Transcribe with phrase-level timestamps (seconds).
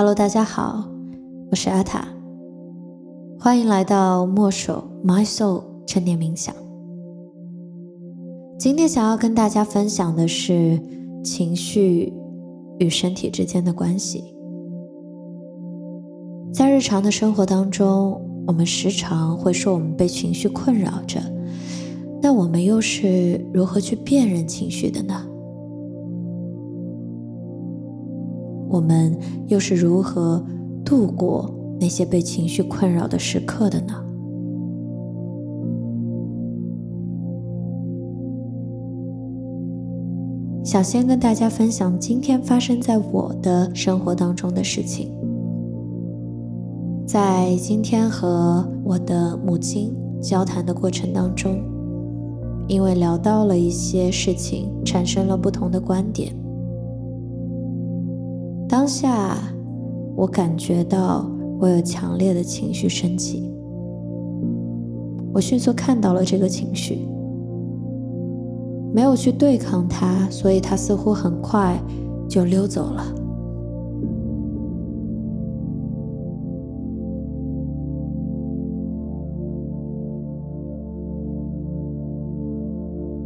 [0.00, 0.82] Hello，大家好，
[1.50, 2.08] 我是阿塔，
[3.38, 6.54] 欢迎来到墨守 My Soul 正念冥想。
[8.58, 10.80] 今天想要跟大家分享的是
[11.22, 12.14] 情绪
[12.78, 14.24] 与身体之间的关系。
[16.50, 21.20] 在日常的生活当中，我们时常会说我们被情绪困扰着，
[22.22, 25.26] 那我们又是如何去辨认情绪的呢？
[28.70, 30.42] 我们又是如何
[30.84, 33.94] 度过那些被情绪困扰的时刻的呢？
[40.62, 45.10] 想先跟大家分享今天发生在我的生活当中的事情。
[47.04, 49.92] 在今天和我的母亲
[50.22, 51.60] 交谈的过程当中，
[52.68, 56.32] 因为聊到了一些事情，产生了不同的观点。
[58.70, 59.36] 当下，
[60.14, 63.52] 我感觉到我有强烈的情绪升起，
[65.34, 67.08] 我迅速看到了这个情绪，
[68.94, 71.76] 没有去对抗它，所以它似乎很快
[72.28, 73.04] 就溜走了。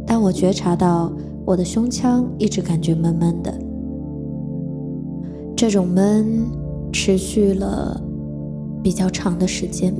[0.07, 1.13] 但我觉察到
[1.45, 3.53] 我的胸腔一直感觉闷闷的。
[5.55, 6.45] 这种闷
[6.91, 7.99] 持续了
[8.83, 9.95] 比较长的时间，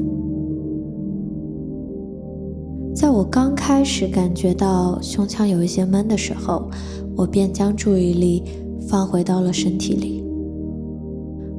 [2.94, 6.70] 在我刚开始感觉到胸腔有一些闷的时候，
[7.16, 8.44] 我便将注意力
[8.86, 10.25] 放回到了身体里。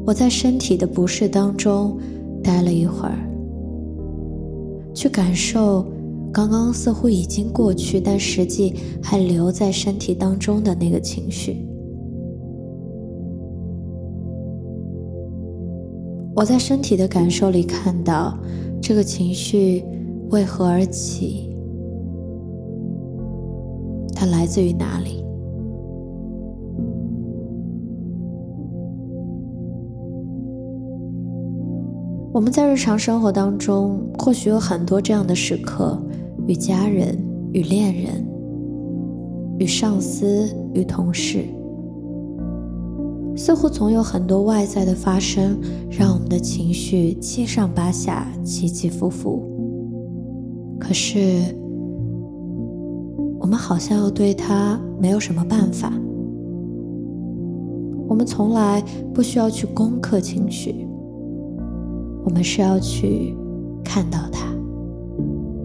[0.05, 1.98] 我在身体的不适当中
[2.42, 3.19] 待了一会儿，
[4.94, 5.84] 去感受
[6.31, 11.66] 刚刚似乎已经过去，但实际还留在身体当中的那个情绪。
[16.36, 18.36] 我在身体的感受里看到
[18.82, 19.82] 这个情绪
[20.28, 21.56] 为何而起，
[24.14, 25.25] 它来自于哪里？
[32.34, 35.98] 我们在日常生活当中，或许有很多这样的时刻，
[36.46, 37.19] 与家人、
[37.54, 38.22] 与恋人、
[39.58, 41.46] 与上司、与同事。
[43.36, 45.58] 似乎总有很多外在的发生，
[45.91, 49.42] 让我们的情绪七上八下、起起伏伏。
[50.80, 51.19] 可是，
[53.38, 55.92] 我们好像又对它没有什么办法。
[58.08, 58.82] 我们从来
[59.12, 60.86] 不需要去攻克情绪，
[62.25, 63.36] 我们是要去
[63.84, 64.46] 看到它、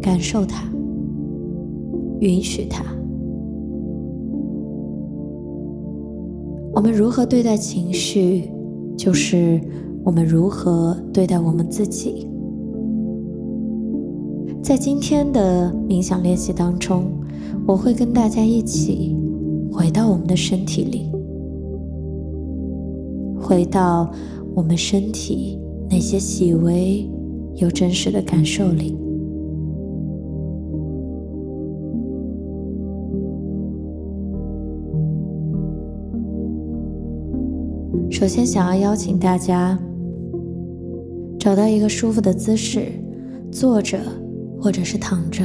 [0.02, 0.70] 感受它、
[2.20, 2.84] 允许它。
[6.74, 8.50] 我们如何对待情绪，
[8.98, 9.60] 就是
[10.06, 12.28] 我们如何对待我们自己。
[14.64, 17.12] 在今天的冥想练习当中，
[17.68, 19.18] 我会跟大家一起
[19.70, 21.12] 回到我们的身体里，
[23.38, 24.10] 回到
[24.56, 27.06] 我们身体那些细微
[27.56, 28.98] 又真实的感受里。
[38.10, 39.78] 首先，想要邀请大家
[41.40, 42.92] 找到一个舒服的姿势，
[43.52, 43.98] 坐着
[44.60, 45.44] 或者是躺着，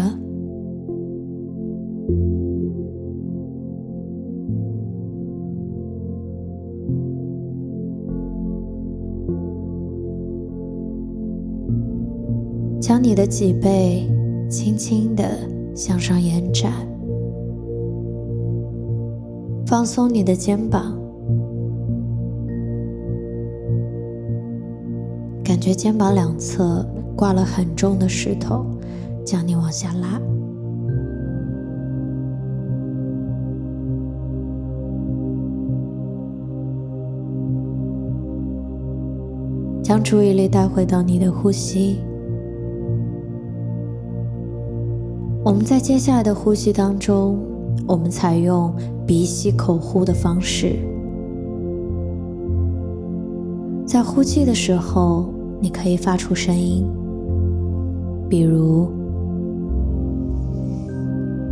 [12.81, 14.07] 将你的脊背
[14.51, 15.25] 轻轻的
[15.75, 16.73] 向上延展，
[19.67, 21.06] 放松你的肩膀。
[25.66, 28.65] 觉肩膀两侧挂了很重的石头，
[29.25, 30.21] 将你往下拉。
[39.83, 41.97] 将注意力带回到你的呼吸。
[45.45, 47.41] 我们在接下来的呼吸当中，
[47.89, 48.72] 我们采用
[49.04, 50.77] 鼻吸口呼的方式，
[53.84, 55.34] 在呼气的时候。
[55.60, 56.84] 你可以发出声音，
[58.28, 58.88] 比如，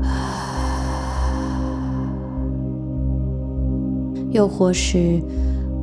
[4.30, 5.20] 又或是，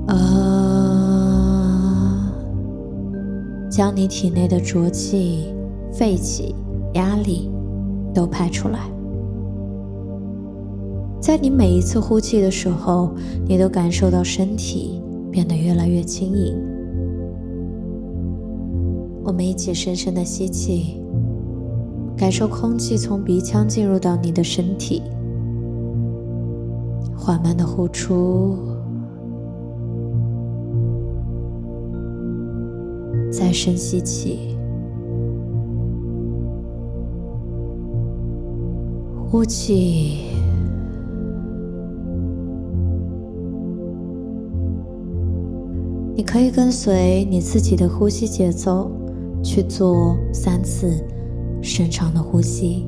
[0.07, 0.15] 呃，
[3.69, 5.53] 将你体内的浊气、
[5.91, 6.55] 废气、
[6.93, 7.49] 压力
[8.13, 8.79] 都排出来。
[11.19, 13.11] 在你每一次呼气的时候，
[13.47, 15.01] 你都感受到身体
[15.31, 16.55] 变得越来越轻盈。
[19.31, 21.01] 我们一起深深的吸气，
[22.17, 25.01] 感受空气从鼻腔进入到你的身体，
[27.15, 28.57] 缓慢的呼出，
[33.31, 34.57] 再深吸气。
[39.29, 40.25] 呼气，
[46.17, 48.91] 你可以跟随你自己的呼吸节奏
[49.43, 51.03] 去做三次
[51.61, 52.87] 深长的呼吸。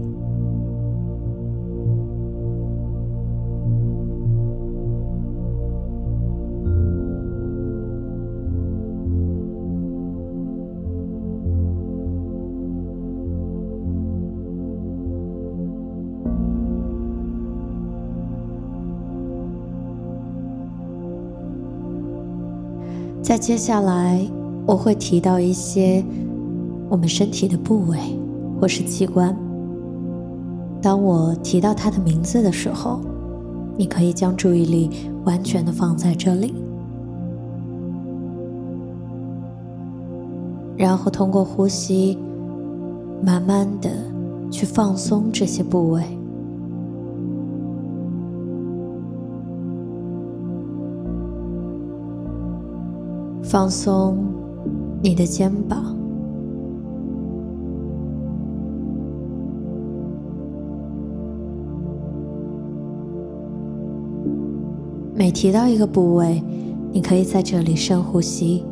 [23.21, 24.23] 在接下来，
[24.67, 26.03] 我会提到一些
[26.93, 27.97] 我们身体的部位
[28.61, 29.35] 或是器官。
[30.79, 33.01] 当我提到它的名字的时候，
[33.75, 34.91] 你可以将注意力
[35.25, 36.53] 完全的放在这里，
[40.77, 42.15] 然后通过呼吸，
[43.23, 43.89] 慢慢的
[44.51, 46.03] 去放松这些部位。
[53.41, 54.15] 放松
[55.01, 56.02] 你的肩膀。
[65.15, 66.43] 每提到一个部位，
[66.91, 68.65] 你可以在这里深呼吸，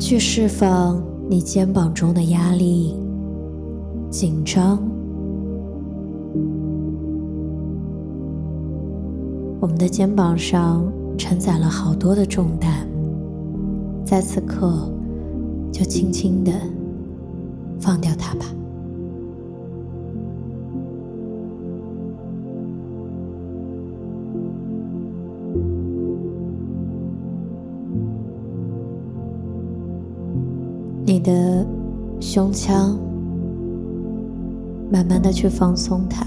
[0.00, 1.00] 去释放
[1.30, 2.96] 你肩膀中的压力、
[4.10, 4.82] 紧张。
[9.60, 10.84] 我们的肩膀上
[11.16, 12.86] 承载了好多的重担，
[14.04, 14.90] 在此刻，
[15.70, 16.52] 就轻轻的
[17.82, 18.46] 放掉它吧。
[31.04, 31.66] 你的
[32.20, 32.96] 胸腔，
[34.90, 36.24] 慢慢的去放松它。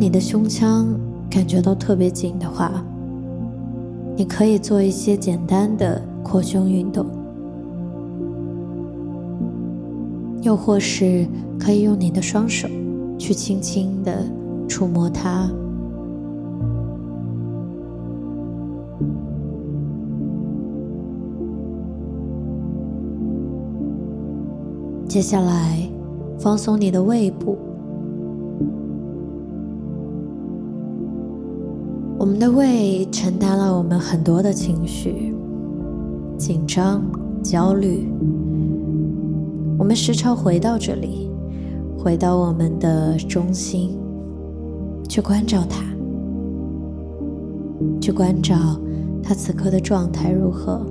[0.00, 0.86] 你的胸腔
[1.28, 2.84] 感觉到特别紧的话，
[4.16, 7.04] 你可以做一些简单的扩胸运动，
[10.42, 11.26] 又或是
[11.58, 12.68] 可以用你的双手
[13.18, 14.24] 去轻轻的
[14.68, 15.50] 触摸它。
[25.08, 25.90] 接下来，
[26.38, 27.58] 放松你的胃部。
[32.18, 35.32] 我们的胃承担了我们很多的情绪，
[36.36, 37.00] 紧张、
[37.44, 38.12] 焦虑。
[39.78, 41.30] 我们时常回到这里，
[41.96, 43.96] 回到我们的中心，
[45.08, 45.84] 去关照它，
[48.00, 48.56] 去关照
[49.22, 50.84] 它此刻的状态如何。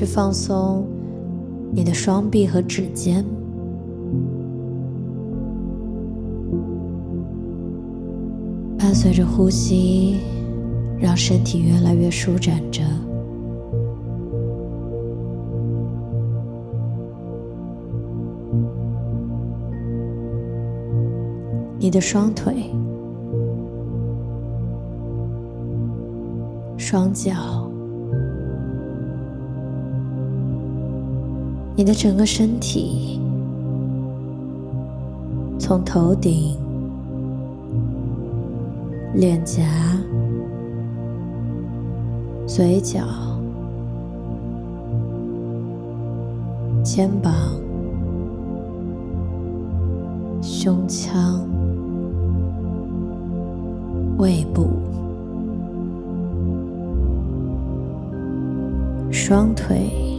[0.00, 0.86] 去放松
[1.74, 3.22] 你的双臂和指尖，
[8.78, 10.16] 伴随着呼吸，
[10.98, 12.82] 让身体越来越舒展着。
[21.78, 22.70] 你的双腿、
[26.78, 27.59] 双脚。
[31.80, 33.18] 你的整个身体，
[35.58, 36.54] 从头顶、
[39.14, 39.62] 脸颊、
[42.46, 43.00] 嘴角、
[46.84, 47.32] 肩膀、
[50.42, 51.48] 胸腔、
[54.18, 54.66] 胃部、
[59.10, 60.09] 双腿。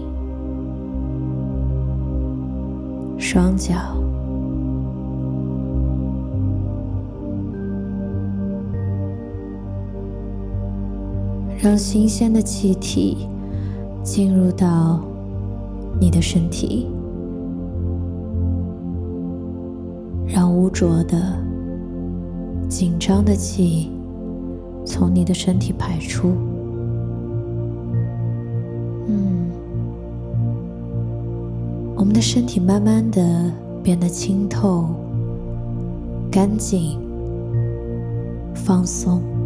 [3.33, 3.73] 双脚，
[11.57, 13.29] 让新鲜的气体
[14.03, 15.00] 进入到
[15.97, 16.89] 你的身体，
[20.27, 21.17] 让污浊的、
[22.67, 23.89] 紧张的气
[24.83, 26.33] 从你的身体排出。
[32.01, 33.53] 我们的身体慢慢的
[33.84, 34.89] 变得清透、
[36.31, 37.00] 干净、
[38.55, 39.40] 放松。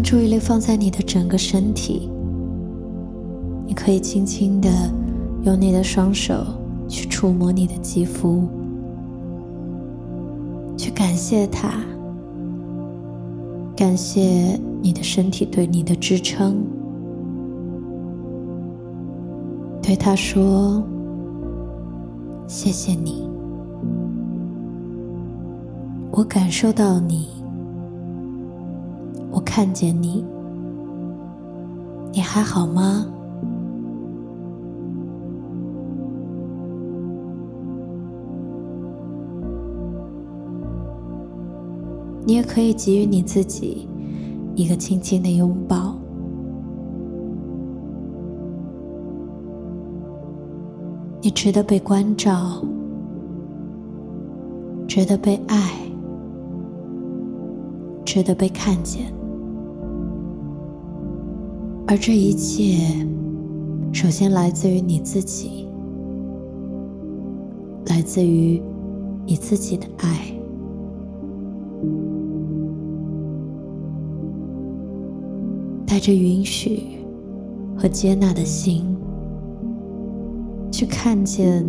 [0.00, 2.08] 将注意力放在你的整个身体，
[3.66, 4.70] 你可以轻轻的
[5.42, 6.42] 用你的双手
[6.88, 8.48] 去触摸你的肌肤，
[10.74, 11.84] 去感谢它，
[13.76, 16.64] 感谢你的身体对你的支撑，
[19.82, 20.82] 对他说
[22.48, 23.28] ：“谢谢你，
[26.10, 27.28] 我感受到你。”
[29.52, 30.24] 看见你，
[32.12, 33.04] 你还好吗？
[42.24, 43.88] 你也可以给予你自己
[44.54, 45.96] 一个轻轻的拥抱。
[51.20, 52.62] 你值得被关照，
[54.86, 55.72] 值得被爱，
[58.04, 59.12] 值得被看见。
[61.90, 63.04] 而这一切，
[63.92, 65.66] 首先来自于你自己，
[67.86, 68.62] 来自于
[69.26, 70.32] 你自己的爱。
[75.84, 76.80] 带着允许
[77.76, 78.96] 和接纳的心，
[80.70, 81.66] 去看见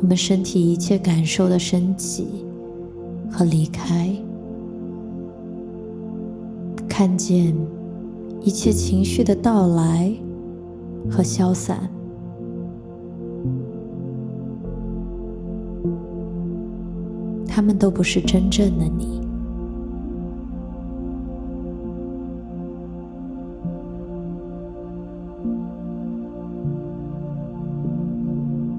[0.00, 2.26] 我们身体一切感受的升起
[3.30, 4.10] 和离开，
[6.88, 7.54] 看见。
[8.44, 10.12] 一切情绪的到来
[11.10, 11.88] 和消散，
[17.46, 19.20] 他们都不是真正的你。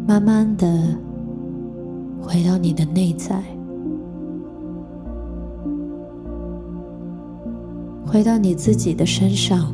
[0.05, 0.67] 慢慢的
[2.21, 3.52] 回到你的内在。
[8.13, 9.73] 回到你自己的身上，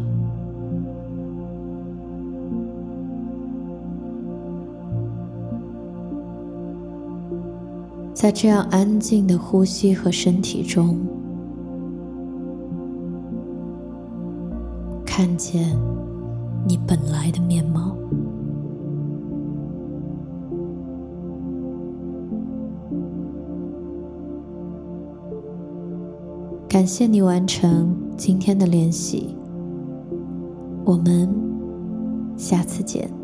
[8.13, 10.97] 在这样安静的呼吸和身体中，
[15.05, 15.77] 看见
[16.65, 17.93] 你本来的面貌。
[26.69, 29.35] 感谢你完成今天的练习，
[30.85, 31.27] 我们
[32.37, 33.18] 下次见。